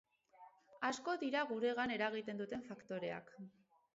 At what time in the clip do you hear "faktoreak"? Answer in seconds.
2.71-3.33